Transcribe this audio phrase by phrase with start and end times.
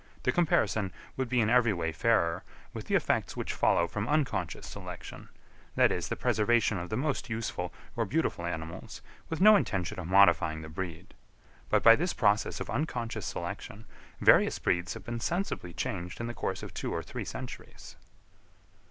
[0.23, 2.41] The comparison would be in every way fairer
[2.73, 5.29] with the effects which follow from unconscious selection,
[5.75, 10.07] that is, the preservation of the most useful or beautiful animals, with no intention of
[10.07, 11.13] modifying the breed;
[11.69, 13.85] but by this process of unconscious selection,
[14.19, 17.95] various breeds have been sensibly changed in the course of two or three centuries.